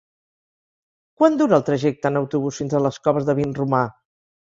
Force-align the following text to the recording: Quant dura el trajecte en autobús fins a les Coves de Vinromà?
Quant 1.19 1.37
dura 1.43 1.57
el 1.59 1.67
trajecte 1.69 2.11
en 2.13 2.19
autobús 2.25 2.61
fins 2.65 2.77
a 2.77 2.85
les 2.89 3.01
Coves 3.07 3.33
de 3.33 3.41
Vinromà? 3.45 3.89